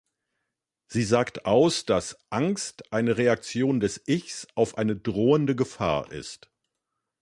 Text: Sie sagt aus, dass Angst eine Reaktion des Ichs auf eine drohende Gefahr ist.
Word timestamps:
Sie 0.87 1.03
sagt 1.03 1.45
aus, 1.45 1.85
dass 1.85 2.17
Angst 2.31 2.91
eine 2.91 3.17
Reaktion 3.19 3.79
des 3.79 4.01
Ichs 4.07 4.47
auf 4.55 4.79
eine 4.79 4.95
drohende 4.95 5.55
Gefahr 5.55 6.11
ist. 6.11 6.49